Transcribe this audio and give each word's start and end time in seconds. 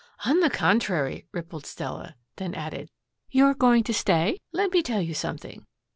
"On 0.25 0.39
the 0.39 0.49
contrary," 0.49 1.27
rippled 1.31 1.67
Stella, 1.67 2.15
then 2.37 2.55
added, 2.55 2.89
"You're 3.29 3.53
going 3.53 3.83
to 3.83 3.93
stay? 3.93 4.39
Let 4.51 4.71
me 4.71 4.81
tell 4.81 5.03
you 5.03 5.13
something. 5.13 5.67